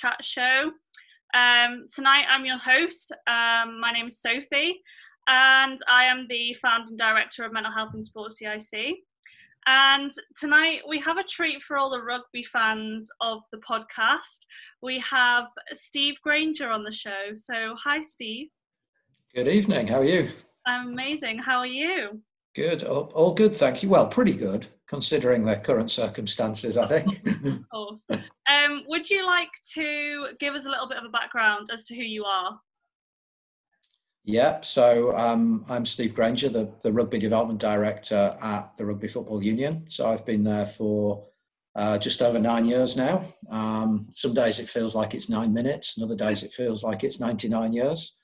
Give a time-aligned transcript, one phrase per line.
[0.00, 0.70] Chat Show.
[1.34, 3.12] Um, tonight, I'm your host.
[3.26, 4.80] Um, my name is Sophie,
[5.28, 8.96] and I am the founding director of Mental Health and Sports CIC.
[9.66, 14.46] And tonight, we have a treat for all the rugby fans of the podcast.
[14.80, 17.34] We have Steve Grainger on the show.
[17.34, 18.48] So, hi, Steve.
[19.34, 19.86] Good evening.
[19.86, 20.30] How are you?
[20.66, 21.40] I'm amazing.
[21.40, 22.22] How are you?
[22.54, 22.84] Good.
[22.84, 23.90] All, all good, thank you.
[23.90, 27.24] Well, pretty good considering their current circumstances, I think.
[27.44, 28.06] of course.
[28.10, 31.94] Um, would you like to give us a little bit of a background as to
[31.94, 32.58] who you are?
[34.24, 39.44] Yeah, so um, I'm Steve Grainger, the, the Rugby Development Director at the Rugby Football
[39.44, 39.84] Union.
[39.88, 41.24] So I've been there for
[41.76, 43.24] uh, just over nine years now.
[43.48, 47.04] Um, some days it feels like it's nine minutes, and other days it feels like
[47.04, 48.18] it's 99 years.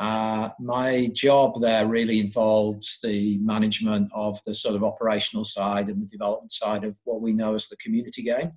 [0.00, 6.00] Uh, my job there really involves the management of the sort of operational side and
[6.00, 8.50] the development side of what we know as the community game.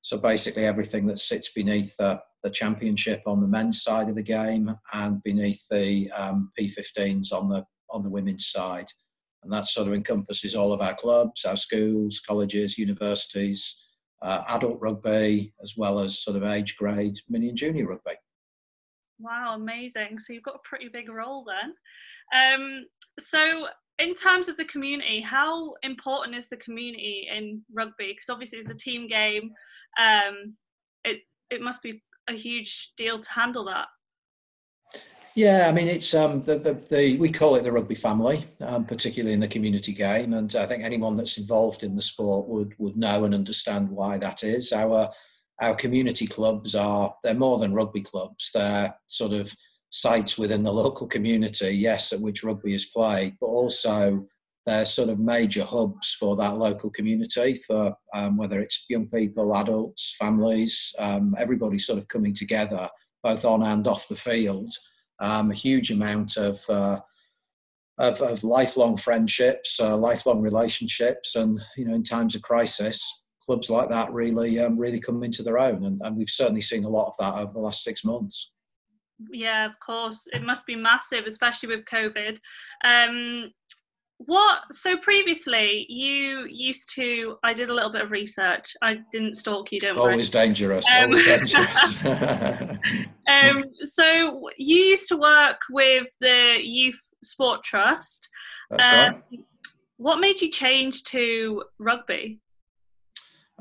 [0.00, 4.22] So basically, everything that sits beneath the, the championship on the men's side of the
[4.22, 8.88] game and beneath the um, P15s on the on the women's side,
[9.44, 13.86] and that sort of encompasses all of our clubs, our schools, colleges, universities,
[14.22, 18.14] uh, adult rugby, as well as sort of age grade mini and junior rugby.
[19.22, 20.18] Wow, amazing.
[20.18, 21.74] So you've got a pretty big role then.
[22.34, 22.86] Um,
[23.18, 23.66] so,
[23.98, 28.08] in terms of the community, how important is the community in rugby?
[28.08, 29.52] Because obviously it's a team game.
[29.98, 30.54] Um,
[31.04, 33.88] it it must be a huge deal to handle that.
[35.34, 38.84] Yeah, I mean it's um, the, the, the we call it the rugby family, um,
[38.84, 42.74] particularly in the community game, and I think anyone that's involved in the sport would
[42.78, 44.72] would know and understand why that is.
[44.72, 45.10] Our
[45.60, 48.50] our community clubs are they're more than rugby clubs.
[48.54, 49.52] They're sort of
[49.90, 54.26] sites within the local community yes at which rugby is played but also
[54.64, 59.54] they're sort of major hubs for that local community for um, whether it's young people
[59.54, 62.88] adults families um, everybody sort of coming together
[63.22, 64.72] both on and off the field.
[65.20, 67.00] Um, a huge amount of uh,
[67.98, 73.70] of, of, lifelong friendships, uh, lifelong relationships, and you know, in times of crisis, clubs
[73.70, 76.88] like that really um, really come into their own, and, and we've certainly seen a
[76.88, 78.52] lot of that over the last six months.
[79.30, 82.38] Yeah, of course, it must be massive, especially with COVID.
[82.84, 83.52] Um,
[84.26, 89.36] what so previously you used to i did a little bit of research i didn't
[89.36, 90.46] stalk you don't always worry.
[90.46, 92.04] dangerous um, always dangerous
[93.28, 98.28] um, so you used to work with the youth sport trust
[98.70, 99.40] That's um, right.
[99.96, 102.40] what made you change to rugby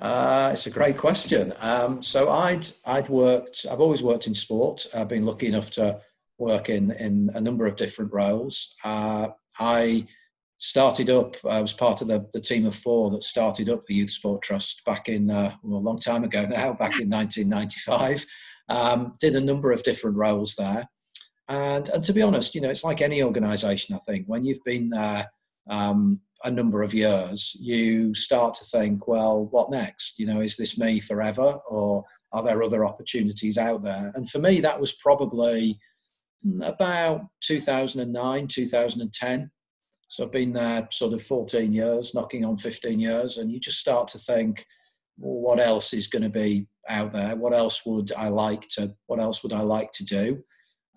[0.01, 1.53] uh, it's a great question.
[1.61, 3.67] Um, so I'd I'd worked.
[3.69, 4.87] I've always worked in sport.
[4.95, 6.01] I've been lucky enough to
[6.39, 8.75] work in in a number of different roles.
[8.83, 9.27] Uh,
[9.59, 10.07] I
[10.57, 11.35] started up.
[11.47, 14.41] I was part of the, the team of four that started up the Youth Sport
[14.41, 18.25] Trust back in uh, well, a long time ago now, back in 1995.
[18.69, 20.87] Um, did a number of different roles there,
[21.47, 23.93] and and to be honest, you know, it's like any organisation.
[23.93, 25.29] I think when you've been there
[25.69, 30.19] um, a number of years, you start to think, well, what next?
[30.19, 32.03] You know, is this me forever or
[32.33, 34.11] are there other opportunities out there?
[34.15, 35.79] And for me, that was probably
[36.61, 39.51] about 2009, 2010.
[40.07, 43.79] So I've been there sort of 14 years, knocking on 15 years, and you just
[43.79, 44.65] start to think,
[45.17, 47.35] well, what else is going to be out there?
[47.35, 48.93] What else would I like to?
[49.07, 50.43] What else would I like to do?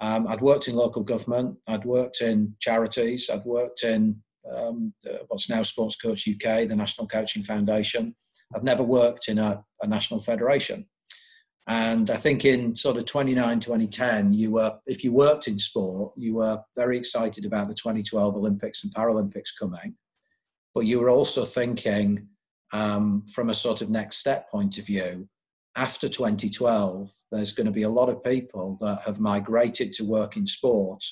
[0.00, 1.56] Um, I'd worked in local government.
[1.68, 3.30] I'd worked in charities.
[3.30, 4.20] I'd worked in
[4.52, 4.92] um,
[5.28, 8.14] what's now Sports Coach UK, the National Coaching Foundation.
[8.54, 10.86] I've never worked in a, a national federation.
[11.66, 16.12] And I think in sort of 29, 2010, you were, if you worked in sport,
[16.16, 19.96] you were very excited about the 2012 Olympics and Paralympics coming.
[20.74, 22.28] But you were also thinking
[22.72, 25.28] um, from a sort of next step point of view,
[25.76, 30.36] after 2012, there's going to be a lot of people that have migrated to work
[30.36, 31.02] in sport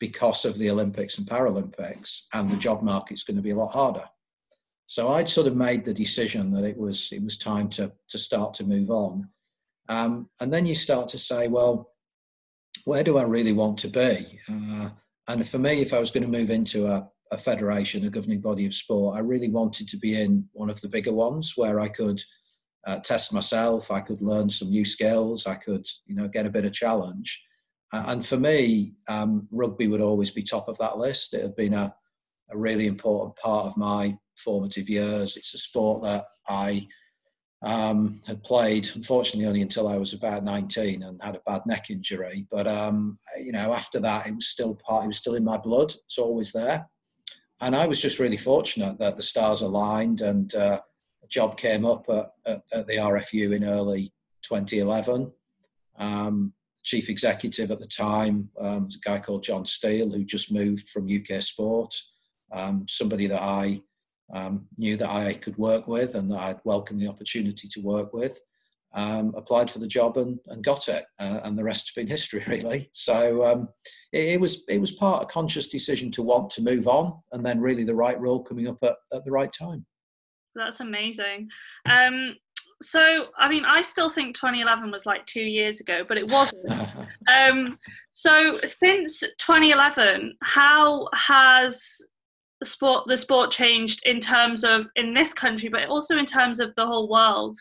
[0.00, 3.72] because of the Olympics and Paralympics, and the job market's going to be a lot
[3.72, 4.04] harder.
[4.86, 8.18] So I'd sort of made the decision that it was it was time to to
[8.18, 9.28] start to move on,
[9.88, 11.92] um, and then you start to say, well,
[12.84, 14.40] where do I really want to be?
[14.48, 14.90] Uh,
[15.28, 18.40] and for me, if I was going to move into a, a federation, a governing
[18.40, 21.78] body of sport, I really wanted to be in one of the bigger ones where
[21.78, 22.20] I could
[22.86, 26.50] uh, test myself, I could learn some new skills, I could you know get a
[26.50, 27.46] bit of challenge.
[27.92, 31.34] And for me, um, rugby would always be top of that list.
[31.34, 31.94] It had been a,
[32.50, 35.36] a really important part of my formative years.
[35.36, 36.86] It's a sport that I
[37.62, 41.90] um, had played, unfortunately, only until I was about 19 and had a bad neck
[41.90, 42.46] injury.
[42.50, 45.04] But um, you know, after that, it was still part.
[45.04, 45.92] It was still in my blood.
[46.06, 46.88] It's always there.
[47.60, 50.80] And I was just really fortunate that the stars aligned and uh,
[51.28, 54.12] job came up at, at, at the RFU in early
[54.42, 55.30] 2011.
[55.98, 60.88] Um, chief executive at the time um, a guy called John Steele, who just moved
[60.88, 61.94] from UK Sport.
[62.52, 63.82] Um, somebody that I
[64.32, 68.12] um, knew that I could work with and that I'd welcome the opportunity to work
[68.12, 68.40] with.
[68.92, 72.10] Um, applied for the job and, and got it, uh, and the rest has been
[72.10, 72.90] history, really.
[72.92, 73.68] So um,
[74.12, 77.20] it, it, was it was part of a conscious decision to want to move on,
[77.30, 79.86] and then really the right role coming up at, at the right time.
[80.56, 81.48] That's amazing.
[81.88, 82.34] Um,
[82.82, 86.70] so I mean, I still think 2011 was like two years ago, but it wasn't.
[87.40, 87.78] um,
[88.10, 91.98] so since 2011, how has
[92.62, 96.74] sport the sport changed in terms of in this country, but also in terms of
[96.74, 97.56] the whole world?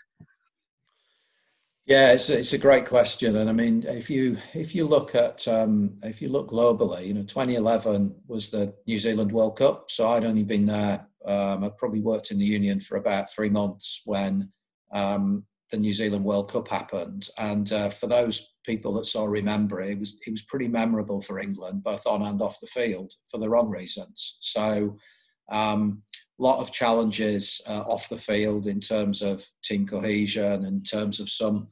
[1.85, 5.15] Yeah, it's a, it's a great question, and I mean, if you if you look
[5.15, 9.89] at um, if you look globally, you know, 2011 was the New Zealand World Cup,
[9.89, 11.07] so I'd only been there.
[11.25, 14.51] Um, I probably worked in the union for about three months when
[14.93, 19.81] um, the New Zealand World Cup happened, and uh, for those people that saw remember
[19.81, 23.13] it, it was it was pretty memorable for England, both on and off the field,
[23.29, 24.37] for the wrong reasons.
[24.41, 24.97] So,
[25.51, 26.01] um,
[26.39, 31.19] a lot of challenges uh, off the field in terms of team cohesion, in terms
[31.19, 31.67] of some,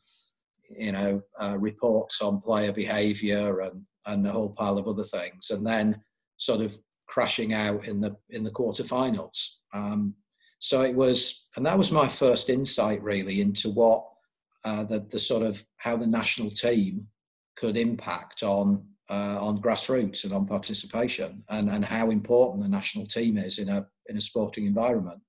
[0.77, 5.49] you know, uh, reports on player behaviour and and a whole pile of other things,
[5.49, 5.99] and then
[6.37, 6.77] sort of
[7.07, 9.55] crashing out in the in the quarterfinals.
[9.73, 10.13] Um,
[10.59, 14.05] so it was, and that was my first insight really into what
[14.63, 17.07] uh, the, the sort of how the national team
[17.55, 23.05] could impact on uh, on grassroots and on participation, and, and how important the national
[23.05, 25.21] team is in a in a sporting environment.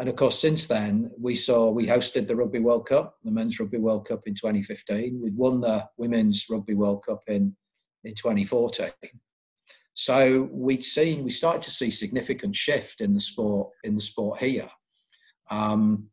[0.00, 3.60] And of course, since then, we saw we hosted the Rugby World Cup, the Men's
[3.60, 5.20] Rugby World Cup in 2015.
[5.22, 7.54] We'd won the Women's Rugby World Cup in
[8.02, 8.90] in 2014.
[9.94, 14.40] So we'd seen we started to see significant shift in the sport in the sport
[14.40, 14.68] here.
[15.50, 16.08] Um,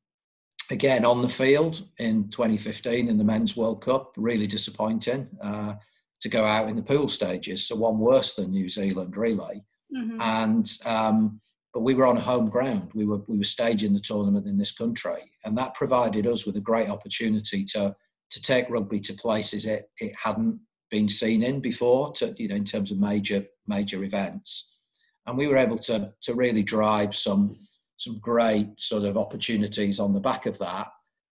[0.69, 5.73] again on the field in 2015 in the men's World Cup, really disappointing uh,
[6.21, 7.67] to go out in the pool stages.
[7.67, 9.63] So one worse than New Zealand, relay,
[9.95, 10.21] Mm-hmm.
[10.21, 11.41] And um,
[11.73, 12.91] but we were on home ground.
[12.93, 16.57] We were we were staging the tournament in this country, and that provided us with
[16.57, 17.95] a great opportunity to
[18.29, 20.57] to take rugby to places it, it hadn't
[20.89, 22.13] been seen in before.
[22.13, 24.77] To you know, in terms of major major events,
[25.25, 27.57] and we were able to to really drive some
[27.97, 30.87] some great sort of opportunities on the back of that.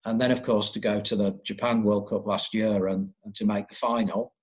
[0.05, 3.35] And then, of course, to go to the Japan World Cup last year and, and
[3.35, 4.33] to make the final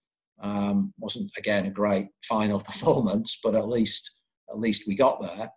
[0.42, 4.10] um, wasn't again a great final performance, but at least
[4.50, 5.50] at least we got there.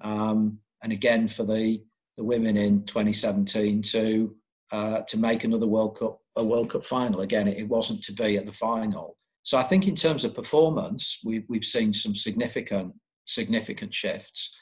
[0.00, 1.82] Um, and again for the
[2.16, 4.34] the women in 2017 to
[4.72, 7.20] uh, to make another World Cup a World Cup final.
[7.20, 9.16] Again, it, it wasn't to be at the final.
[9.42, 12.94] So I think in terms of performance, we, we've seen some significant
[13.24, 14.56] significant shifts.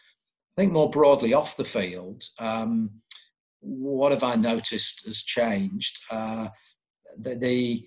[0.56, 2.91] I think more broadly off the field, um,
[3.61, 5.99] what have I noticed has changed?
[6.10, 6.49] Uh,
[7.19, 7.87] the the,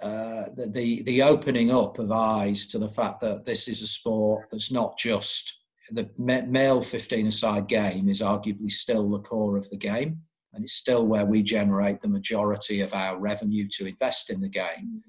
[0.00, 4.46] uh, the, the opening up of eyes to the fact that this is a sport
[4.50, 5.58] that's not just
[5.90, 10.20] the male 15-a-side game is arguably still the core of the game,
[10.52, 14.48] and it's still where we generate the majority of our revenue to invest in the
[14.48, 15.02] game.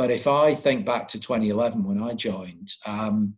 [0.00, 3.34] But if I think back to 2011 when I joined, um,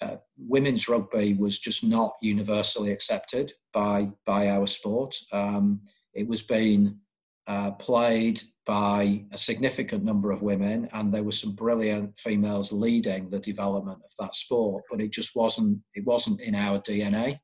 [0.00, 5.14] uh, women's rugby was just not universally accepted by by our sport.
[5.30, 5.82] Um,
[6.14, 7.00] it was being
[7.46, 13.28] uh, played by a significant number of women, and there were some brilliant females leading
[13.28, 14.84] the development of that sport.
[14.90, 17.40] But it just wasn't it wasn't in our DNA.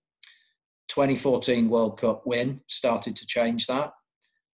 [0.88, 3.92] 2014 World Cup win started to change that.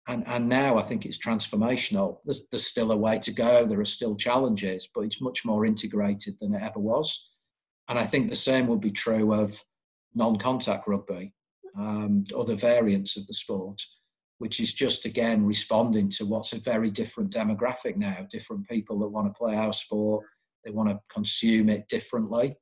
[0.09, 2.19] And, and now I think it's transformational.
[2.25, 3.67] There's, there's still a way to go.
[3.67, 7.31] There are still challenges, but it's much more integrated than it ever was.
[7.89, 9.63] And I think the same would be true of
[10.15, 11.35] non contact rugby,
[11.77, 13.83] um, other variants of the sport,
[14.39, 19.09] which is just again responding to what's a very different demographic now, different people that
[19.09, 20.25] want to play our sport,
[20.65, 22.57] they want to consume it differently.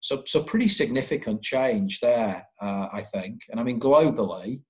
[0.00, 3.40] So, so pretty significant change there, uh, I think.
[3.50, 4.60] And I mean, globally,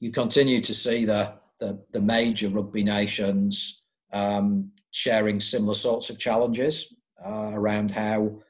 [0.00, 6.18] you continue to see the, the, the major rugby nations um, sharing similar sorts of
[6.18, 8.40] challenges uh, around how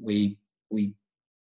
[0.00, 0.38] we
[0.70, 0.94] we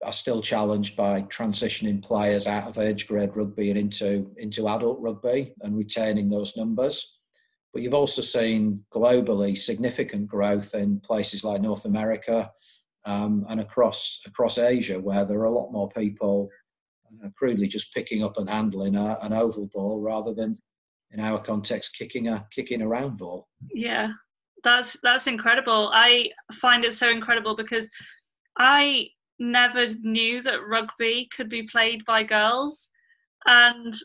[0.04, 5.00] are still challenged by transitioning players out of age grade rugby and into into adult
[5.00, 7.20] rugby and retaining those numbers.
[7.74, 12.52] But you've also seen globally significant growth in places like North America
[13.06, 16.50] um, and across across Asia, where there are a lot more people
[17.36, 20.58] crudely just picking up and handling a, an oval ball rather than,
[21.12, 23.48] in our context, kicking a kicking a round ball.
[23.74, 24.10] Yeah,
[24.64, 25.90] that's that's incredible.
[25.94, 27.90] I find it so incredible because
[28.58, 29.08] I
[29.40, 32.90] never knew that rugby could be played by girls.
[33.48, 33.96] and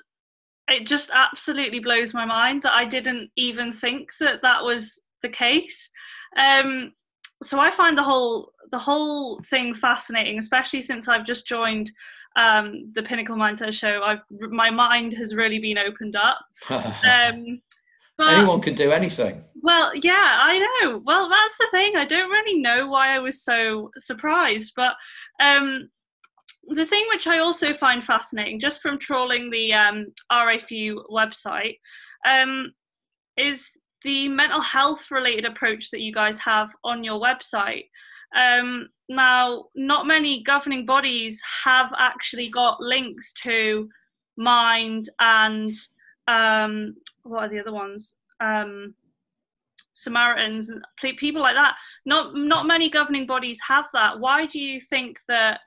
[0.68, 5.28] it just absolutely blows my mind that I didn't even think that that was the
[5.28, 5.90] case.
[6.38, 6.92] Um,
[7.42, 11.90] so I find the whole the whole thing fascinating, especially since I've just joined
[12.36, 14.02] um, the Pinnacle Mindset Show.
[14.02, 16.38] I've my mind has really been opened up.
[16.70, 17.60] Um,
[18.16, 19.42] but, Anyone can do anything.
[19.60, 21.02] Well, yeah, I know.
[21.04, 21.96] Well, that's the thing.
[21.96, 24.94] I don't really know why I was so surprised, but
[25.42, 25.88] um,
[26.68, 31.78] the thing which I also find fascinating, just from trawling the um, RAFU website,
[32.28, 32.72] um,
[33.36, 33.70] is
[34.04, 37.86] the mental health related approach that you guys have on your website.
[38.34, 43.88] Um, now, not many governing bodies have actually got links to
[44.36, 45.72] Mind and
[46.26, 48.16] um, what are the other ones?
[48.40, 48.94] Um,
[49.92, 50.84] Samaritans and
[51.18, 51.74] people like that.
[52.04, 54.18] Not not many governing bodies have that.
[54.18, 55.60] Why do you think that?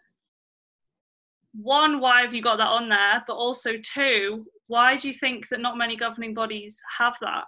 [1.54, 3.24] One, why have you got that on there?
[3.26, 7.46] But also, two, why do you think that not many governing bodies have that?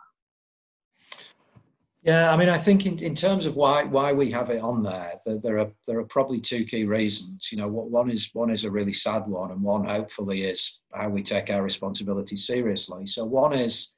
[2.02, 4.84] Yeah, I mean, I think in, in terms of why why we have it on
[4.84, 7.50] there, there, there are there are probably two key reasons.
[7.52, 10.80] You know, what one is one is a really sad one, and one hopefully is
[10.94, 13.06] how we take our responsibility seriously.
[13.06, 13.96] So one is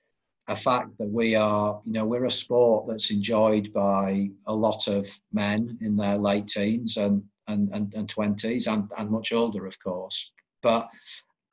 [0.47, 4.87] a fact that we are, you know, we're a sport that's enjoyed by a lot
[4.87, 9.67] of men in their late teens and and and, and 20s and, and much older,
[9.67, 10.31] of course.
[10.63, 10.89] But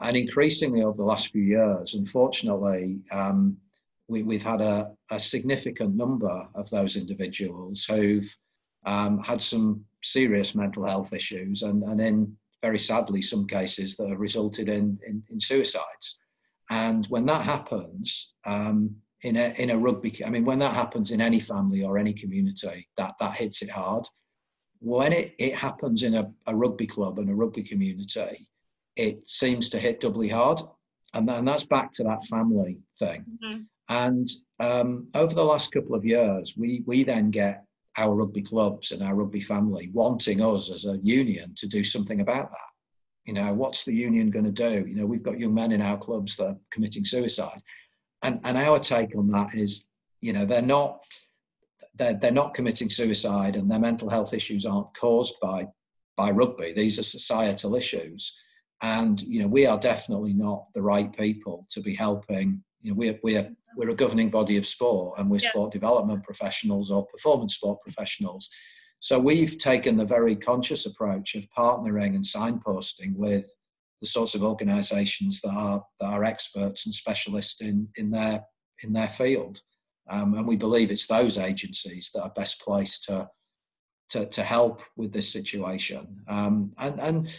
[0.00, 3.58] and increasingly over the last few years, unfortunately, um,
[4.08, 8.36] we, have had a, a, significant number of those individuals who've
[8.86, 14.08] um, had some serious mental health issues and, and in very sadly some cases that
[14.08, 16.18] have resulted in, in, in suicides.
[16.70, 21.10] And when that happens um, in, a, in a rugby, I mean, when that happens
[21.10, 24.06] in any family or any community, that, that hits it hard.
[24.80, 28.48] When it, it happens in a, a rugby club and a rugby community,
[28.96, 30.60] it seems to hit doubly hard.
[31.14, 33.24] And, that's back to that family thing.
[33.44, 33.60] Mm-hmm.
[33.88, 34.28] And
[34.60, 37.64] um, over the last couple of years, we, we then get
[37.96, 42.20] our rugby clubs and our rugby family wanting us as a union to do something
[42.20, 42.58] about that.
[43.24, 44.86] You know, what's the union going to do?
[44.86, 47.60] You know, we've got young men in our clubs that are committing suicide.
[48.22, 49.88] And, and our take on that is,
[50.20, 51.04] you know, they're not,
[51.94, 55.66] they're, they're not committing suicide and their mental health issues aren't caused by,
[56.16, 56.72] by rugby.
[56.72, 58.36] These are societal issues.
[58.82, 62.96] And, you know, we are definitely not the right people to be helping you know,
[62.96, 65.50] we're, we're, we're a governing body of sport and we're yeah.
[65.50, 68.48] sport development professionals or performance sport professionals.
[69.00, 73.48] So we've taken the very conscious approach of partnering and signposting with
[74.00, 78.44] the sorts of organisations that are that are experts and specialists in in their
[78.82, 79.60] in their field,
[80.08, 83.28] um, and we believe it's those agencies that are best placed to
[84.10, 86.22] to, to help with this situation.
[86.28, 87.36] Um, and and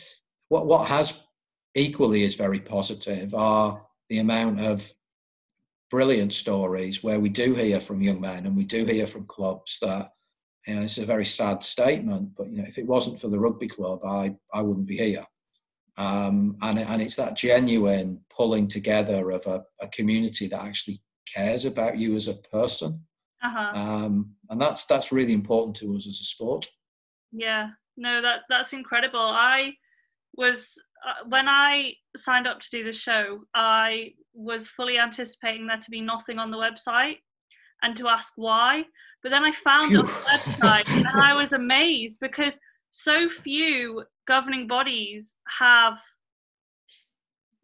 [0.50, 1.22] what what has
[1.76, 4.92] equally is very positive are the amount of
[5.90, 9.80] brilliant stories where we do hear from young men and we do hear from clubs
[9.82, 10.12] that
[10.68, 13.40] you know it's a very sad statement but you know if it wasn't for the
[13.40, 15.26] rugby club i i wouldn't be here.
[16.00, 21.66] Um, and and it's that genuine pulling together of a, a community that actually cares
[21.66, 23.06] about you as a person.
[23.42, 23.72] Uh-huh.
[23.74, 26.68] um, and that's that's really important to us as a sport.
[27.34, 27.72] Yeah.
[27.98, 29.20] No that that's incredible.
[29.20, 29.74] I
[30.36, 30.74] was
[31.28, 36.02] when I signed up to do the show, I was fully anticipating there to be
[36.02, 37.18] nothing on the website
[37.82, 38.84] and to ask why.
[39.24, 40.00] But then I found Phew.
[40.00, 42.60] on the website and I was amazed because
[42.92, 46.00] so few governing bodies have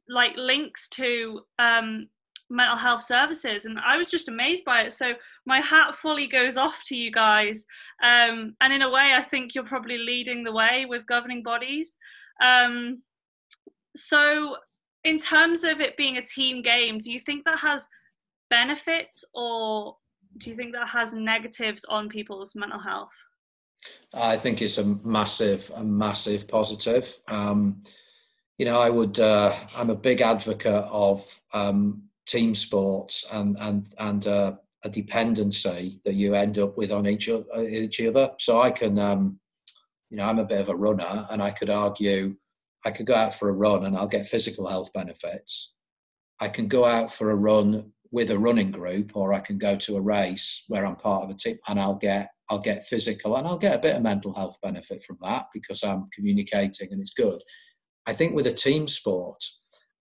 [0.07, 2.07] like links to um,
[2.49, 5.13] mental health services and i was just amazed by it so
[5.47, 7.65] my hat fully goes off to you guys
[8.03, 11.97] um, and in a way i think you're probably leading the way with governing bodies
[12.43, 13.01] um,
[13.95, 14.57] so,
[15.03, 17.87] in terms of it being a team game, do you think that has
[18.49, 19.95] benefits or
[20.37, 23.09] do you think that has negatives on people's mental health?
[24.13, 27.17] I think it's a massive, a massive positive.
[27.27, 27.83] Um,
[28.57, 29.19] you know, I would.
[29.19, 35.99] Uh, I'm a big advocate of um, team sports and and and uh, a dependency
[36.05, 37.45] that you end up with on each other.
[37.67, 38.31] Each other.
[38.39, 39.39] So I can, um,
[40.09, 42.35] you know, I'm a bit of a runner, and I could argue
[42.85, 45.73] I could go out for a run and I'll get physical health benefits.
[46.39, 49.75] I can go out for a run with a running group, or I can go
[49.75, 53.35] to a race where I'm part of a team and I'll get I'll get physical
[53.35, 57.01] and I'll get a bit of mental health benefit from that because I'm communicating and
[57.01, 57.41] it's good.
[58.05, 59.43] I think with a team sport,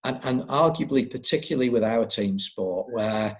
[0.04, 3.38] and, and arguably particularly with our team sport, where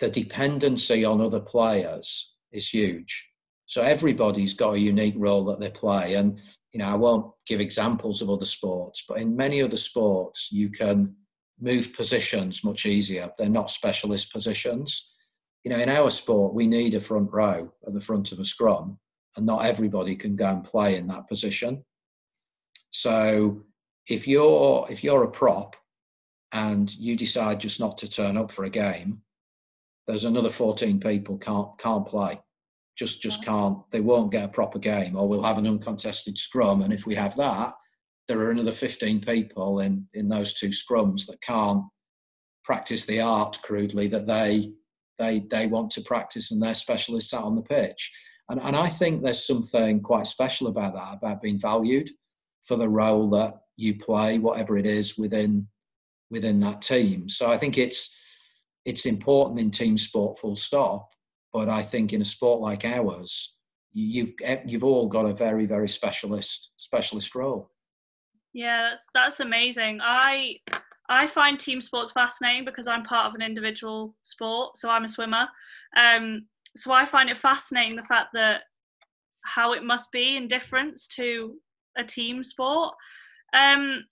[0.00, 3.28] the dependency on other players is huge.
[3.66, 6.14] So everybody's got a unique role that they play.
[6.14, 6.40] And
[6.72, 10.70] you know, I won't give examples of other sports, but in many other sports, you
[10.70, 11.14] can
[11.60, 13.30] move positions much easier.
[13.38, 15.14] They're not specialist positions.
[15.64, 18.44] You know, in our sport, we need a front row at the front of a
[18.44, 18.98] scrum,
[19.36, 21.84] and not everybody can go and play in that position.
[22.90, 23.64] So
[24.08, 25.76] if you're if you're a prop
[26.52, 29.22] and you decide just not to turn up for a game,
[30.06, 32.40] there's another 14 people can't can't play.
[32.96, 33.78] Just just can't.
[33.90, 36.82] They won't get a proper game, or we'll have an uncontested scrum.
[36.82, 37.74] And if we have that,
[38.28, 41.84] there are another 15 people in in those two scrums that can't
[42.64, 44.72] practice the art crudely that they
[45.18, 48.12] they they want to practice, and they're specialists out on the pitch.
[48.48, 52.10] And and I think there's something quite special about that, about being valued
[52.62, 55.68] for the role that you play, whatever it is within
[56.30, 57.28] within that team.
[57.28, 58.14] So I think it's
[58.84, 61.10] it's important in team sport, full stop.
[61.52, 63.58] But I think in a sport like ours,
[63.92, 64.32] you've
[64.66, 67.70] you've all got a very very specialist specialist role.
[68.52, 70.00] Yeah, that's that's amazing.
[70.02, 70.56] I
[71.08, 75.08] I find team sports fascinating because I'm part of an individual sport, so I'm a
[75.08, 75.46] swimmer.
[75.96, 78.62] Um, so I find it fascinating the fact that
[79.44, 81.56] how it must be in difference to
[81.98, 82.94] a team sport.
[83.52, 84.04] Um,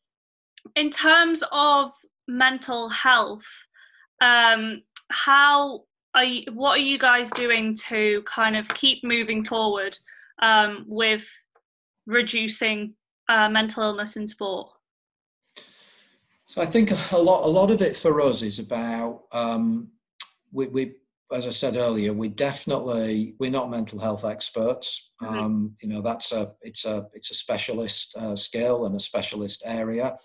[0.76, 1.92] in terms of
[2.28, 3.46] mental health,
[4.20, 5.84] um, how
[6.20, 9.96] are you, what are you guys doing to kind of keep moving forward
[10.42, 11.26] um, with
[12.06, 12.94] reducing
[13.30, 14.68] uh, mental illness in sport?
[16.46, 19.88] So I think a lot, a lot of it for us is about um,
[20.52, 20.94] we, we,
[21.32, 25.12] as I said earlier, we definitely we're not mental health experts.
[25.22, 25.38] Mm-hmm.
[25.38, 29.62] Um, you know, that's a it's a it's a specialist uh, skill and a specialist
[29.64, 30.16] area.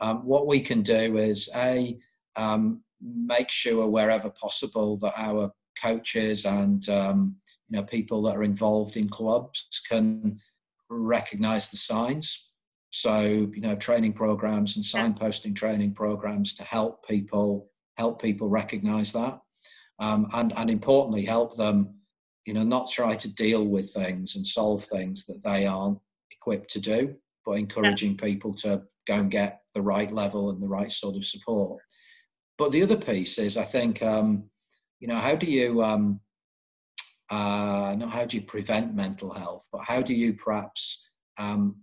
[0.00, 1.98] Um, what we can do is a
[2.34, 7.36] um, make sure wherever possible that our coaches and um,
[7.68, 10.38] you know people that are involved in clubs can
[10.88, 12.50] recognize the signs.
[12.90, 19.12] So you know training programs and signposting training programs to help people help people recognize
[19.12, 19.40] that
[19.98, 21.94] um, and and importantly help them
[22.46, 25.98] you know not try to deal with things and solve things that they aren't
[26.30, 27.14] equipped to do
[27.44, 31.24] but encouraging people to go and get the right level and the right sort of
[31.24, 31.80] support
[32.58, 34.50] but the other piece is, I think, um,
[35.00, 36.20] you know, how do you, um,
[37.30, 41.76] uh, not how do you prevent mental health, but how do you perhaps um,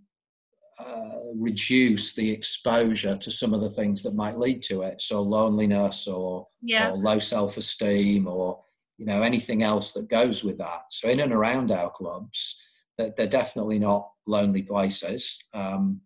[0.79, 5.01] uh, reduce the exposure to some of the things that might lead to it?
[5.01, 6.91] So loneliness or, yeah.
[6.91, 8.63] or low self-esteem or,
[8.97, 10.83] you know, anything else that goes with that.
[10.89, 12.57] So in and around our clubs,
[12.97, 15.37] they're, they're definitely not lonely places.
[15.53, 16.01] Um,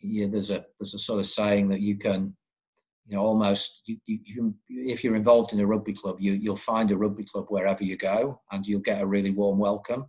[0.00, 2.36] yeah, there's a there's a sort of saying that you can
[3.06, 6.90] you know, almost you, you, if you're involved in a rugby club, you, you'll find
[6.90, 10.06] a rugby club wherever you go, and you'll get a really warm welcome.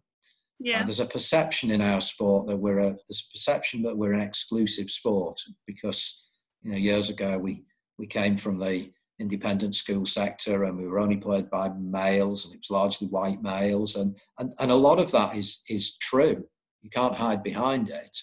[0.60, 0.82] Yeah.
[0.82, 4.14] Uh, there's a perception in our sport that we're a there's a perception that we're
[4.14, 6.26] an exclusive sport because
[6.64, 7.64] you know years ago we
[8.00, 12.54] we came from the independent school sector and we were only played by males and
[12.54, 16.44] it was largely white males and and, and a lot of that is is true.
[16.82, 18.18] You can't hide behind it.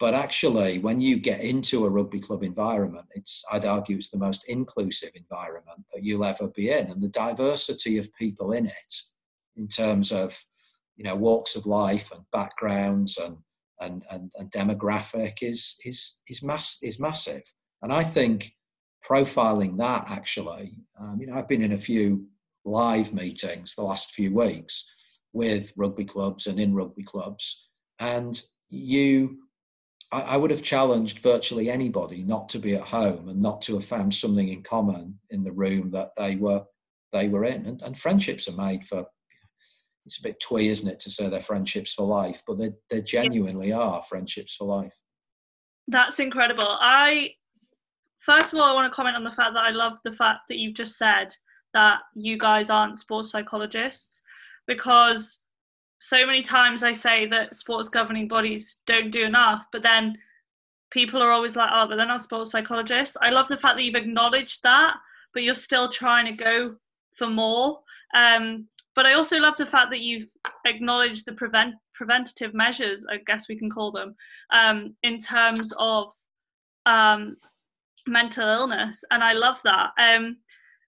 [0.00, 4.18] But actually, when you get into a rugby club environment, it's I'd argue it's the
[4.18, 8.94] most inclusive environment that you'll ever be in, and the diversity of people in it,
[9.56, 10.44] in terms of
[10.96, 13.36] you know walks of life and backgrounds and
[13.80, 17.42] and and, and demographic is is is mass is massive.
[17.82, 18.52] And I think
[19.08, 22.26] profiling that actually, um, you know, I've been in a few
[22.64, 24.90] live meetings the last few weeks
[25.32, 27.68] with rugby clubs and in rugby clubs,
[28.00, 29.38] and you
[30.14, 33.74] I, I would have challenged virtually anybody not to be at home and not to
[33.74, 36.64] have found something in common in the room that they were
[37.12, 37.66] they were in.
[37.66, 39.06] And, and friendships are made for.
[40.06, 43.02] It's a bit twee, isn't it, to say they're friendships for life, but they they
[43.02, 44.96] genuinely are friendships for life.
[45.88, 46.68] That's incredible.
[46.68, 47.30] I
[48.20, 50.42] first of all, I want to comment on the fact that I love the fact
[50.48, 51.34] that you've just said
[51.72, 54.22] that you guys aren't sports psychologists
[54.66, 55.43] because
[55.98, 60.16] so many times I say that sports governing bodies don't do enough, but then
[60.90, 63.16] people are always like, oh, but they're not sports psychologists.
[63.20, 64.94] I love the fact that you've acknowledged that,
[65.32, 66.76] but you're still trying to go
[67.16, 67.80] for more.
[68.14, 70.28] Um, but I also love the fact that you've
[70.66, 74.14] acknowledged the prevent preventative measures, I guess we can call them,
[74.50, 76.12] um, in terms of
[76.86, 77.36] um,
[78.06, 79.90] mental illness, and I love that.
[79.98, 80.38] Um,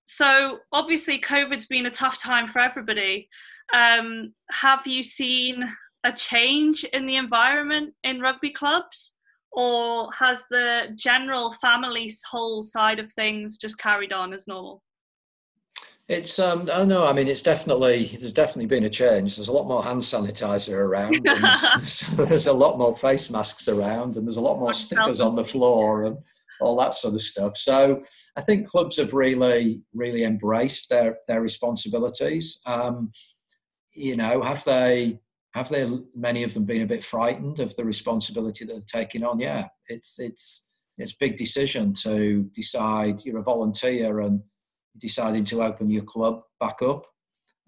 [0.05, 3.29] so obviously, COVID's been a tough time for everybody.
[3.74, 5.64] Um, have you seen
[6.05, 9.14] a change in the environment in rugby clubs?
[9.52, 14.83] Or has the general family's whole side of things just carried on as normal?
[16.09, 17.07] It's um I don't know.
[17.07, 19.35] I mean, it's definitely there's definitely been a change.
[19.37, 21.20] There's a lot more hand sanitizer around.
[21.24, 25.35] there's, there's, a lot more face masks around, and there's a lot more stickers on
[25.35, 26.05] the floor.
[26.05, 26.18] And
[26.61, 27.57] all that sort of stuff.
[27.57, 28.02] So
[28.37, 32.61] I think clubs have really, really embraced their their responsibilities.
[32.66, 33.11] Um,
[33.97, 35.21] you know, have they
[35.55, 39.25] have they many of them been a bit frightened of the responsibility that they're taking
[39.25, 39.41] on?
[39.41, 44.43] Yeah, it's it's it's big decision to decide you're a volunteer and
[44.99, 47.07] deciding to open your club back up.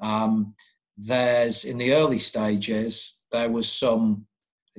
[0.01, 0.55] Um,
[0.97, 4.27] there's in the early stages there was some.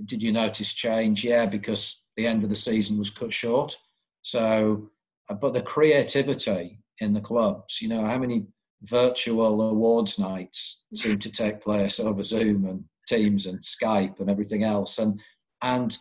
[0.06, 1.24] Did you notice change?
[1.24, 3.76] Yeah, because the end of the season was cut short.
[4.22, 4.90] So,
[5.30, 8.48] uh, but the creativity in the clubs, you know, how many
[8.84, 14.63] virtual awards nights seem to take place over Zoom and Teams and Skype and everything
[14.63, 15.20] else, and
[15.62, 15.98] and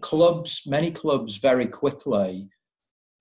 [0.00, 2.48] clubs, many clubs, very quickly.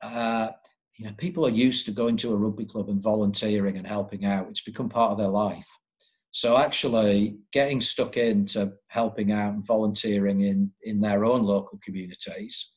[0.01, 0.49] Uh,
[0.97, 4.25] you know, people are used to going to a rugby club and volunteering and helping
[4.25, 4.47] out.
[4.49, 5.67] It's become part of their life.
[6.31, 12.75] So actually, getting stuck into helping out and volunteering in in their own local communities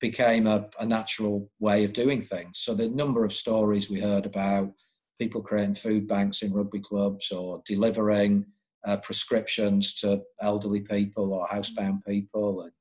[0.00, 2.58] became a, a natural way of doing things.
[2.58, 4.72] So the number of stories we heard about
[5.18, 8.46] people creating food banks in rugby clubs or delivering
[8.86, 12.72] uh, prescriptions to elderly people or housebound people and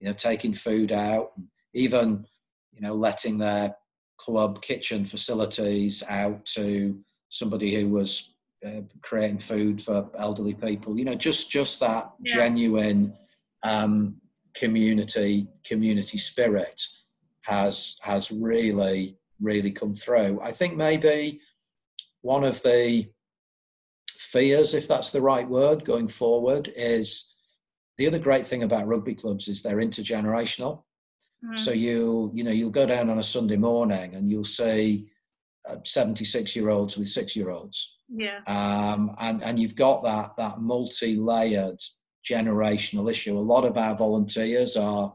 [0.00, 2.24] you know taking food out and even
[2.72, 3.74] you know letting their
[4.18, 6.98] club kitchen facilities out to
[7.30, 12.34] somebody who was uh, creating food for elderly people you know just just that yeah.
[12.34, 13.12] genuine
[13.62, 14.16] um,
[14.54, 16.82] community community spirit
[17.42, 20.40] has has really really come through.
[20.42, 21.40] I think maybe
[22.24, 23.06] one of the
[24.08, 27.34] fears, if that's the right word, going forward is
[27.98, 30.84] the other great thing about rugby clubs is they're intergenerational.
[31.44, 31.56] Mm-hmm.
[31.56, 35.10] So you you know you'll go down on a Sunday morning and you'll see
[35.68, 37.98] uh, 76 year olds with six year olds.
[38.08, 38.40] Yeah.
[38.46, 41.80] Um, and and you've got that that multi layered
[42.26, 43.36] generational issue.
[43.36, 45.14] A lot of our volunteers are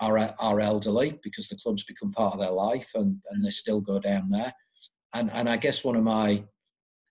[0.00, 3.82] are, are elderly because the club's become part of their life and, and they still
[3.82, 4.54] go down there.
[5.18, 6.44] And and I guess one of my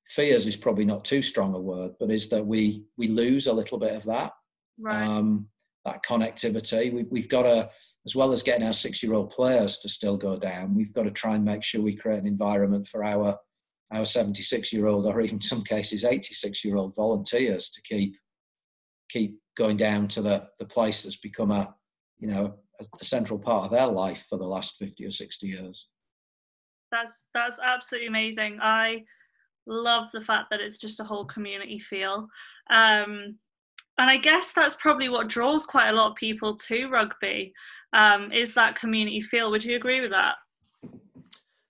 [0.08, 3.54] fears is probably not too strong a word, but is that we we lose a
[3.54, 4.34] little bit of that.
[4.80, 5.02] Right.
[5.08, 5.48] Um,
[5.86, 6.92] that connectivity.
[6.92, 7.70] We, we've got to,
[8.06, 11.36] as well as getting our six-year-old players to still go down, we've got to try
[11.36, 13.38] and make sure we create an environment for our
[13.92, 18.18] our 76-year-old or even some cases 86-year-old volunteers to keep
[19.10, 21.74] keep going down to the, the place that's become a,
[22.18, 25.48] you know, a, a central part of their life for the last 50 or 60
[25.48, 25.90] years.
[26.96, 28.60] That's, that's absolutely amazing.
[28.62, 29.04] I
[29.68, 32.28] love the fact that it's just a whole community feel.
[32.70, 33.38] Um,
[33.98, 37.54] and I guess that's probably what draws quite a lot of people to rugby
[37.94, 39.52] um, is that community feel.
[39.52, 40.36] Would you agree with that?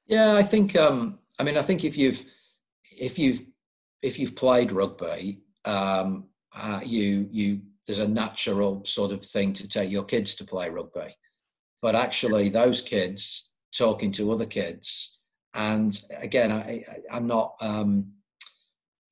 [0.07, 0.75] Yeah, I think.
[0.75, 2.23] Um, I mean, I think if you've
[2.91, 3.41] if you've
[4.01, 9.67] if you've played rugby, um, uh, you you there's a natural sort of thing to
[9.67, 11.15] take your kids to play rugby,
[11.81, 15.14] but actually those kids talking to other kids,
[15.55, 17.55] and again, I, I'm not.
[17.61, 18.11] Um,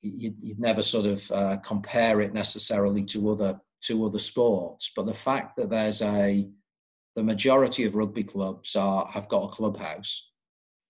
[0.02, 5.06] you'd, you'd, never sort of uh, compare it necessarily to other to other sports, but
[5.06, 6.48] the fact that there's a
[7.16, 10.32] the majority of rugby clubs are have got a clubhouse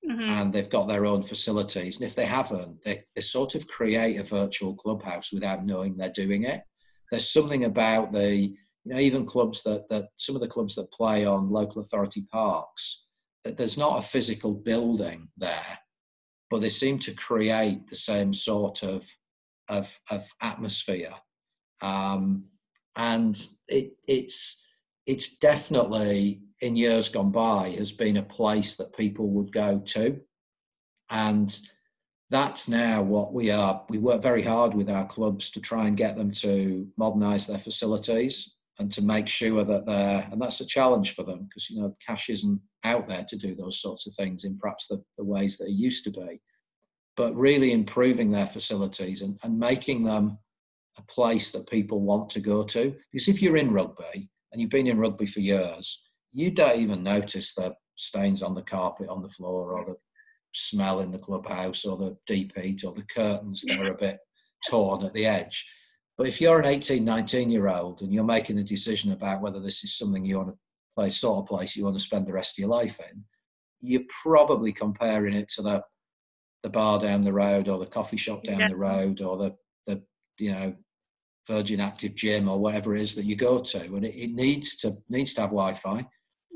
[0.09, 0.31] mm-hmm.
[0.31, 1.97] and they've got their own facilities.
[1.97, 6.11] And if they haven't, they, they sort of create a virtual clubhouse without knowing they're
[6.11, 6.63] doing it.
[7.11, 10.93] There's something about the, you know, even clubs that, that some of the clubs that
[10.93, 13.04] play on local authority parks,
[13.45, 15.79] there's not a physical building there,
[16.51, 19.07] but they seem to create the same sort of,
[19.69, 21.15] of, of atmosphere.
[21.83, 22.45] Um,
[22.97, 24.63] and it, it's,
[25.07, 30.21] it's definitely in years gone by has been a place that people would go to.
[31.11, 31.55] And
[32.31, 33.85] that's now what we are.
[33.91, 37.59] We work very hard with our clubs to try and get them to modernise their
[37.59, 41.81] facilities and to make sure that they're, and that's a challenge for them because, you
[41.81, 45.25] know, cash isn't out there to do those sorts of things in perhaps the, the
[45.25, 46.41] ways that it used to be.
[47.17, 50.39] But really improving their facilities and, and making them
[50.99, 52.95] a place that people want to go to.
[53.13, 57.03] Because if you're in rugby and you've been in rugby for years, you don't even
[57.03, 59.97] notice the stains on the carpet on the floor or the
[60.53, 64.19] smell in the clubhouse or the deep heat or the curtains that are a bit
[64.69, 65.67] torn at the edge.
[66.17, 69.61] But if you're an 18, 19 year old and you're making a decision about whether
[69.61, 70.59] this is something you want to
[70.95, 73.25] play, sort of place you want to spend the rest of your life in,
[73.81, 75.83] you're probably comparing it to the
[76.63, 78.69] the bar down the road or the coffee shop down yeah.
[78.69, 79.55] the road or the
[79.87, 80.03] the
[80.39, 80.75] you know
[81.47, 84.77] Virgin Active gym or whatever it is that you go to, and it, it needs
[84.77, 86.07] to needs to have Wi-Fi.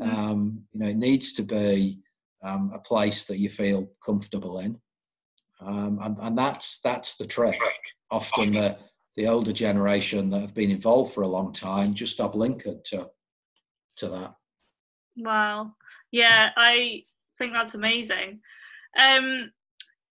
[0.00, 0.14] Mm.
[0.14, 2.00] Um, you know, it needs to be
[2.42, 4.80] um, a place that you feel comfortable in,
[5.60, 7.58] um, and, and, that's that's the trick.
[8.10, 8.78] Often the
[9.16, 13.08] the older generation that have been involved for a long time just stop linking to
[13.98, 14.34] to that.
[15.16, 15.74] Wow,
[16.10, 17.02] Yeah, I
[17.36, 18.40] think that's amazing.
[18.98, 19.50] Um,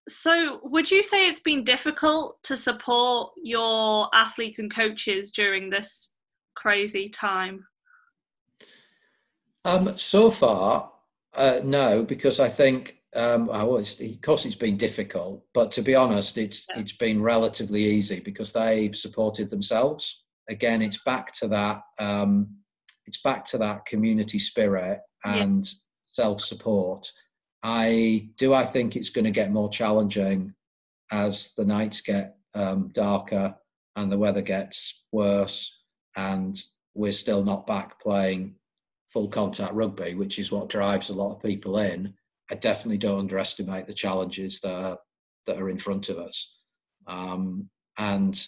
[0.08, 6.12] so, would you say it's been difficult to support your athletes and coaches during this
[6.56, 7.66] crazy time?
[9.64, 10.90] Um, so far,
[11.34, 15.94] uh, no, because I think, um, well, of course, it's been difficult, but to be
[15.94, 16.80] honest, it's yeah.
[16.80, 20.24] it's been relatively easy because they've supported themselves.
[20.48, 21.82] Again, it's back to that.
[21.98, 22.58] Um,
[23.08, 25.72] it's back to that community spirit and yeah.
[26.12, 27.10] self support
[27.62, 28.54] I do.
[28.54, 30.54] I think it's going to get more challenging
[31.10, 33.56] as the nights get um, darker
[33.96, 35.84] and the weather gets worse,
[36.16, 36.58] and
[36.94, 38.54] we're still not back playing
[39.08, 42.14] full contact rugby, which is what drives a lot of people in.
[42.50, 44.98] I definitely don't underestimate the challenges that are,
[45.46, 46.60] that are in front of us,
[47.08, 47.68] um,
[47.98, 48.46] and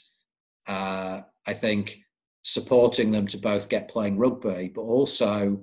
[0.68, 1.98] uh, I think
[2.42, 5.60] supporting them to both get playing rugby, but also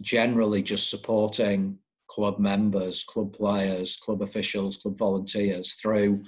[0.00, 6.22] generally just supporting club members, club players, club officials, club volunteers through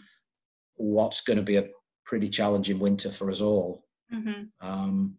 [0.77, 1.69] what's going to be a
[2.05, 3.85] pretty challenging winter for us all.
[4.13, 4.45] Mm-hmm.
[4.61, 5.17] Um,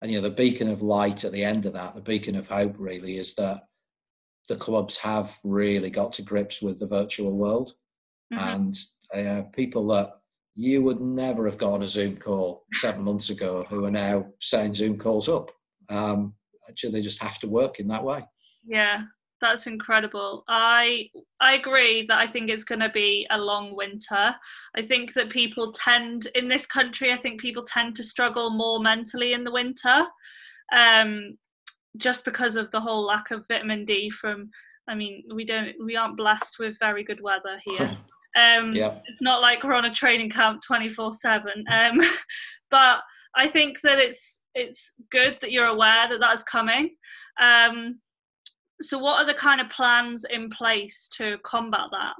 [0.00, 2.48] and you know, the beacon of light at the end of that, the beacon of
[2.48, 3.62] hope, really, is that
[4.48, 7.72] the clubs have really got to grips with the virtual world,
[8.32, 8.48] mm-hmm.
[8.48, 8.76] and
[9.14, 10.12] uh, people that
[10.56, 14.26] you would never have gone on a Zoom call seven months ago who are now
[14.40, 15.50] setting Zoom calls up.
[15.90, 16.34] Um,
[16.66, 18.24] actually, they just have to work in that way.
[18.66, 19.02] Yeah,
[19.42, 20.44] that's incredible.
[20.48, 24.34] I I agree that I think it's going to be a long winter.
[24.74, 27.12] I think that people tend in this country.
[27.12, 30.06] I think people tend to struggle more mentally in the winter,
[30.74, 31.36] um,
[31.98, 34.08] just because of the whole lack of vitamin D.
[34.08, 34.48] From
[34.88, 37.98] I mean, we don't we aren't blessed with very good weather here.
[38.36, 38.98] Um, yeah.
[39.06, 41.64] It's not like we're on a training camp twenty four seven.
[41.72, 42.00] Um,
[42.70, 43.00] but
[43.34, 46.90] I think that it's it's good that you're aware that that's coming.
[47.40, 48.00] Um,
[48.80, 52.14] so what are the kind of plans in place to combat that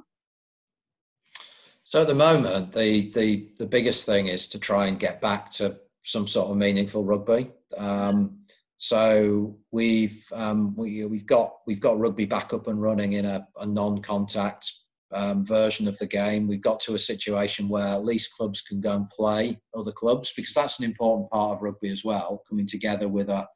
[1.84, 5.50] so at the moment the the the biggest thing is to try and get back
[5.50, 8.38] to some sort of meaningful rugby um,
[8.78, 13.46] so we've um, we, we've got we've got rugby back up and running in a,
[13.60, 14.72] a non-contact
[15.12, 16.46] um, version of the game.
[16.46, 20.32] We've got to a situation where at least clubs can go and play other clubs
[20.34, 22.42] because that's an important part of rugby as well.
[22.48, 23.46] Coming together with a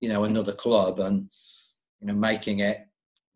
[0.00, 1.28] you know another club and
[2.00, 2.86] you know, making it,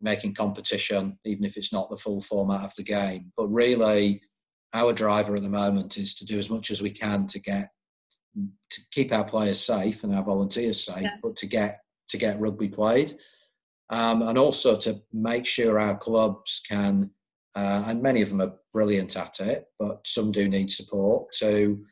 [0.01, 3.31] making competition, even if it's not the full format of the game.
[3.37, 4.21] But really,
[4.73, 7.69] our driver at the moment is to do as much as we can to get
[8.69, 11.15] to keep our players safe and our volunteers safe, yeah.
[11.23, 13.13] but to get to get rugby played,
[13.89, 17.11] um, and also to make sure our clubs can.
[17.55, 21.85] Uh, and many of them are brilliant at it, but some do need support to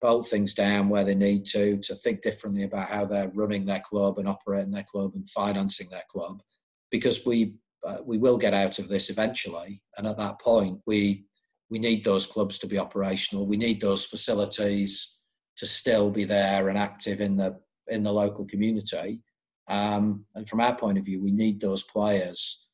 [0.00, 3.80] bolt things down where they need to, to think differently about how they're running their
[3.80, 6.42] club and operating their club and financing their club,
[6.90, 11.24] because we uh, we will get out of this eventually, and at that point we
[11.70, 13.46] we need those clubs to be operational.
[13.46, 15.22] We need those facilities
[15.56, 17.58] to still be there and active in the
[17.88, 19.22] in the local community.
[19.68, 22.68] Um, and from our point of view, we need those players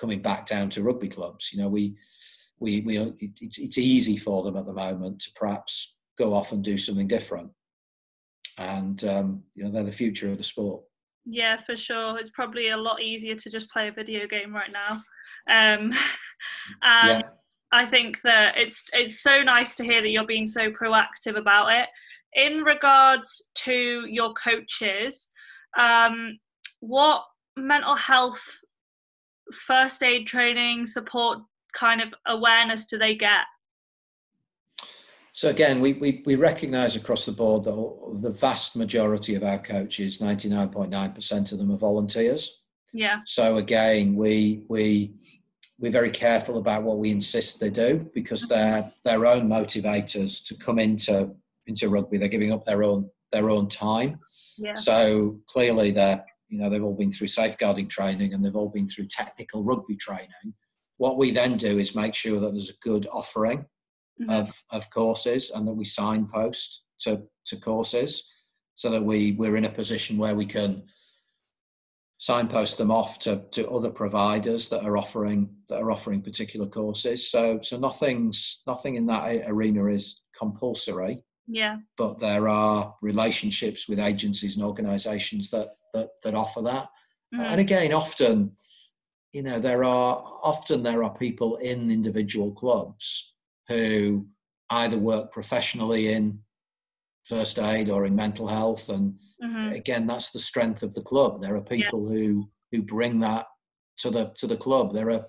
[0.00, 1.52] coming back down to rugby clubs.
[1.52, 1.96] You know, we
[2.58, 6.64] we we it's, it's easy for them at the moment to perhaps go off and
[6.64, 7.50] do something different.
[8.58, 10.82] And um, you know, they're the future of the sport.
[11.26, 12.18] Yeah, for sure.
[12.18, 14.92] It's probably a lot easier to just play a video game right now.
[15.48, 15.92] Um,
[16.82, 17.28] and yeah.
[17.72, 21.72] I think that it's it's so nice to hear that you're being so proactive about
[21.72, 21.88] it.
[22.34, 25.30] In regards to your coaches,
[25.78, 26.38] um,
[26.80, 27.24] what
[27.56, 28.42] mental health
[29.52, 31.38] first aid training support
[31.72, 33.44] kind of awareness do they get
[35.32, 39.58] so again, we, we, we recognise across the board that the vast majority of our
[39.58, 42.62] coaches, 99.9% of them are volunteers.
[42.92, 43.20] Yeah.
[43.24, 45.14] So again, we we
[45.78, 48.54] we're very careful about what we insist they do because mm-hmm.
[48.54, 51.34] they're their own motivators to come into
[51.66, 52.18] into rugby.
[52.18, 54.18] They're giving up their own their own time.
[54.58, 54.74] Yeah.
[54.74, 58.88] So clearly they're you know they've all been through safeguarding training and they've all been
[58.88, 60.54] through technical rugby training.
[60.98, 63.64] What we then do is make sure that there's a good offering
[64.20, 64.30] mm-hmm.
[64.30, 68.28] of, of courses and that we signpost to, to courses
[68.74, 70.82] so that we, we're in a position where we can
[72.18, 77.30] signpost them off to, to other providers that are offering that are offering particular courses.
[77.30, 81.22] So so nothing's nothing in that arena is compulsory.
[81.46, 81.78] Yeah.
[81.96, 86.88] But there are relationships with agencies and organisations that, that that offer that.
[87.34, 87.40] Mm-hmm.
[87.40, 88.52] And again, often,
[89.32, 93.34] you know, there are often there are people in individual clubs
[93.68, 94.26] who
[94.70, 96.40] either work professionally in
[97.24, 99.72] first aid or in mental health and mm-hmm.
[99.72, 102.16] again that's the strength of the club there are people yeah.
[102.16, 103.46] who who bring that
[103.98, 104.92] to the to the club.
[104.92, 105.24] There are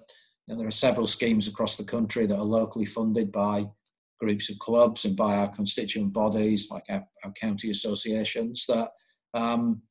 [0.48, 3.70] you know, there are several schemes across the country that are locally funded by
[4.22, 8.90] groups of clubs and by our constituent bodies, like our, our county associations, that,
[9.34, 9.82] um,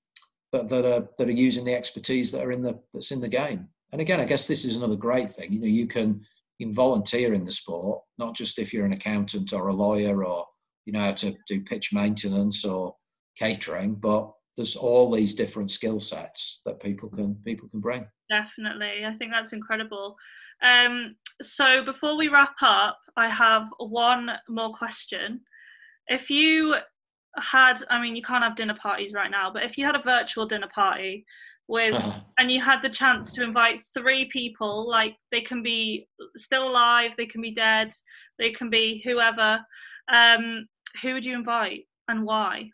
[0.53, 3.29] that that are that are using the expertise that are in the that's in the
[3.29, 3.69] game.
[3.93, 5.53] And again, I guess this is another great thing.
[5.53, 6.21] You know, you can
[6.59, 10.25] you can volunteer in the sport, not just if you're an accountant or a lawyer
[10.25, 10.47] or
[10.87, 12.95] you know how to do pitch maintenance or
[13.37, 18.07] catering, but there's all these different skill sets that people can people can bring.
[18.29, 20.17] Definitely, I think that's incredible.
[20.63, 25.41] Um, so before we wrap up, I have one more question.
[26.07, 26.77] If you
[27.37, 30.03] had, I mean, you can't have dinner parties right now, but if you had a
[30.03, 31.25] virtual dinner party
[31.69, 32.03] with,
[32.39, 37.13] and you had the chance to invite three people, like they can be still alive,
[37.17, 37.93] they can be dead,
[38.39, 39.61] they can be whoever,
[40.13, 40.67] um,
[41.03, 42.71] who would you invite and why?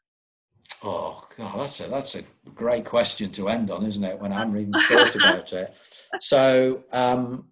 [0.83, 2.23] Oh God, that's a that's a
[2.55, 4.19] great question to end on, isn't it?
[4.19, 5.75] When I haven't even thought about it.
[6.21, 7.49] So um,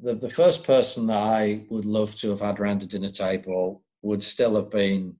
[0.00, 3.82] the, the first person that I would love to have had around the dinner table
[4.02, 5.16] would still have been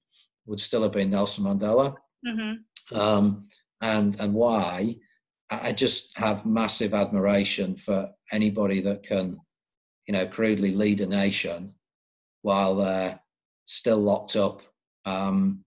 [0.47, 1.95] would still have been Nelson Mandela.
[2.27, 2.97] Mm-hmm.
[2.99, 3.49] Um,
[3.81, 4.97] and and why?
[5.51, 9.39] I just have massive admiration for anybody that can,
[10.07, 11.75] you know, crudely lead a nation
[12.43, 13.21] while they're
[13.67, 14.63] still locked up
[15.05, 15.65] um,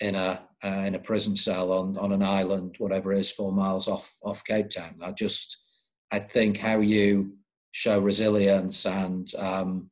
[0.00, 3.52] in a uh, in a prison cell on on an island, whatever it is, four
[3.52, 4.96] miles off off Cape Town.
[5.02, 5.58] I just
[6.10, 7.36] I think how you
[7.76, 9.90] show resilience and um,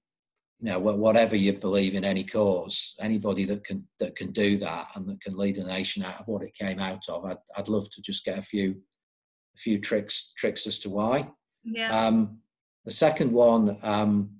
[0.58, 4.88] you know whatever you believe in any cause anybody that can that can do that
[4.94, 7.68] and that can lead a nation out of what it came out of i'd, I'd
[7.68, 11.28] love to just get a few a few tricks tricks as to why
[11.62, 12.06] yeah.
[12.06, 12.38] um,
[12.86, 14.30] the second one um,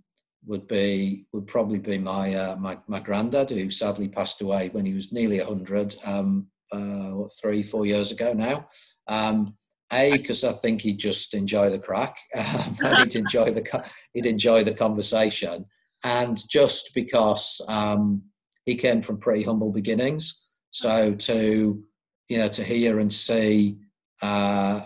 [0.47, 4.87] would be would probably be my uh, my my granddad who sadly passed away when
[4.87, 8.67] he was nearly 100 um, uh, what, three four years ago now
[9.07, 9.55] um,
[9.95, 14.27] a, because I think he'd just enjoy the crack, um, and he'd enjoy the he'd
[14.27, 15.67] enjoy the conversation,
[16.05, 18.23] and just because um,
[18.65, 21.83] he came from pretty humble beginnings, so to
[22.29, 23.79] you know to hear and see
[24.23, 24.81] uh,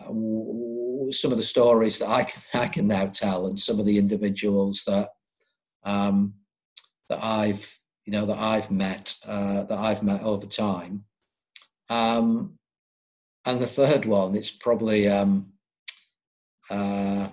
[1.10, 3.98] some of the stories that I can I can now tell, and some of the
[3.98, 5.10] individuals that
[5.84, 6.34] um,
[7.08, 11.04] that I've you know that I've met uh, that I've met over time.
[11.90, 12.57] Um,
[13.44, 15.52] and the third one, it's probably, um,
[16.70, 17.28] uh,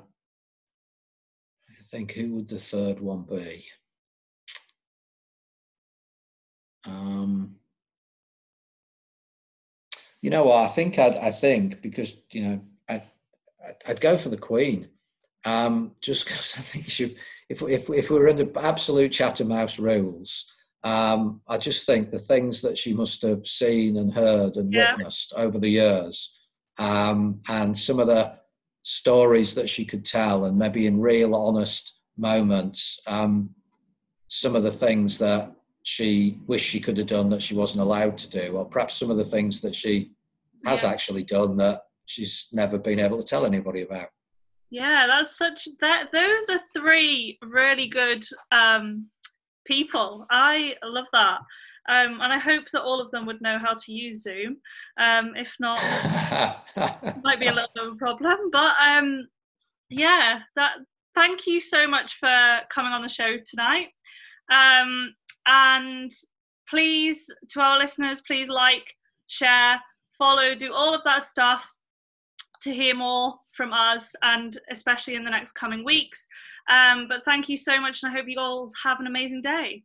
[1.69, 3.65] I think, who would the third one be?
[6.85, 7.55] Um,
[10.21, 10.63] you know what?
[10.63, 13.03] I think I'd, I think because you know I'd,
[13.87, 14.89] I'd go for the Queen,
[15.45, 17.15] um, just because I think she,
[17.49, 20.51] if if if we were under absolute Chatham House rules,
[20.85, 24.95] um, I just think the things that she must have seen and heard and yeah.
[24.95, 26.37] witnessed over the years,
[26.77, 28.37] um, and some of the
[28.83, 33.49] stories that she could tell, and maybe in real, honest moments, um,
[34.27, 38.15] some of the things that she wished she could have done that she wasn't allowed
[38.19, 40.11] to do, or perhaps some of the things that she
[40.65, 40.89] has yeah.
[40.89, 44.09] actually done that she's never been able to tell anybody about.
[44.69, 46.09] Yeah, that's such that.
[46.11, 49.07] Those are three really good um,
[49.65, 50.25] people.
[50.29, 51.39] I love that.
[51.87, 54.57] Um, and I hope that all of them would know how to use Zoom.
[54.97, 55.77] Um, if not,
[57.23, 58.49] might be a little bit of a problem.
[58.51, 59.27] But um,
[59.89, 60.71] yeah, that.
[61.13, 63.87] Thank you so much for coming on the show tonight.
[64.51, 66.11] Um, and
[66.69, 68.93] please, to our listeners, please like,
[69.27, 69.79] share,
[70.17, 71.71] follow, do all of that stuff
[72.63, 76.27] to hear more from us, and especially in the next coming weeks.
[76.69, 79.83] Um, but thank you so much, and I hope you all have an amazing day.